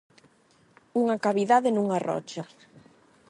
[1.01, 2.43] Unha cavidade nunha rocha.